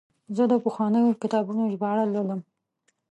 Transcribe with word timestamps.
زه 0.35 0.43
د 0.51 0.53
پخوانیو 0.63 1.19
کتابونو 1.21 1.71
ژباړه 1.73 2.05
لولم. 2.13 2.41